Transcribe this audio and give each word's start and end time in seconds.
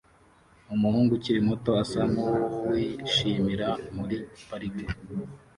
Umuhungu 0.75 1.11
ukiri 1.17 1.39
muto 1.47 1.69
asa 1.83 2.01
nkuwishimira 2.11 3.69
muri 3.95 4.15
parike 4.47 4.85